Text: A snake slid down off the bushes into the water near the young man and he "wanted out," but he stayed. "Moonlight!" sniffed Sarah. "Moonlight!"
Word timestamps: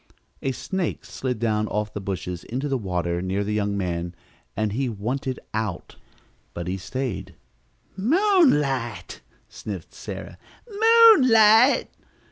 A 0.41 0.51
snake 0.51 1.05
slid 1.05 1.37
down 1.37 1.67
off 1.67 1.93
the 1.93 2.01
bushes 2.01 2.43
into 2.45 2.67
the 2.67 2.75
water 2.75 3.21
near 3.21 3.43
the 3.43 3.53
young 3.53 3.77
man 3.77 4.15
and 4.57 4.71
he 4.71 4.89
"wanted 4.89 5.39
out," 5.53 5.97
but 6.55 6.65
he 6.67 6.75
stayed. 6.79 7.35
"Moonlight!" 7.95 9.21
sniffed 9.47 9.93
Sarah. 9.93 10.39
"Moonlight!" 10.67 11.91